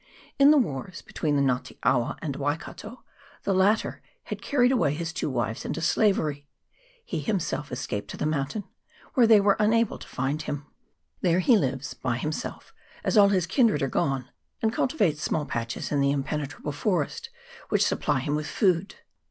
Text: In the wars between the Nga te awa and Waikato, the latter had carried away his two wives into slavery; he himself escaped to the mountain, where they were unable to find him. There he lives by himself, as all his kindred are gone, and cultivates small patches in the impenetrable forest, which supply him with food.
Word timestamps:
In 0.39 0.49
the 0.49 0.57
wars 0.57 1.03
between 1.03 1.35
the 1.35 1.43
Nga 1.43 1.61
te 1.63 1.79
awa 1.83 2.17
and 2.23 2.35
Waikato, 2.35 3.03
the 3.43 3.53
latter 3.53 4.01
had 4.23 4.41
carried 4.41 4.71
away 4.71 4.95
his 4.95 5.13
two 5.13 5.29
wives 5.29 5.63
into 5.63 5.79
slavery; 5.79 6.47
he 7.05 7.19
himself 7.19 7.71
escaped 7.71 8.07
to 8.09 8.17
the 8.17 8.25
mountain, 8.25 8.63
where 9.13 9.27
they 9.27 9.39
were 9.39 9.55
unable 9.59 9.99
to 9.99 10.07
find 10.07 10.41
him. 10.41 10.65
There 11.21 11.37
he 11.39 11.55
lives 11.55 11.93
by 11.93 12.17
himself, 12.17 12.73
as 13.03 13.15
all 13.15 13.29
his 13.29 13.45
kindred 13.45 13.83
are 13.83 13.87
gone, 13.89 14.27
and 14.59 14.73
cultivates 14.73 15.21
small 15.21 15.45
patches 15.45 15.91
in 15.91 16.01
the 16.01 16.09
impenetrable 16.09 16.71
forest, 16.71 17.29
which 17.69 17.85
supply 17.85 18.21
him 18.21 18.33
with 18.35 18.47
food. 18.47 18.95